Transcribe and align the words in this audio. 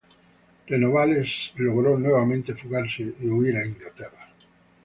Renovales 0.65 1.53
logró 1.57 1.95
nuevamente 1.95 2.55
fugarse 2.55 3.03
y 3.21 3.27
huir 3.27 3.55
a 3.55 3.63
Inglaterra. 3.67 4.31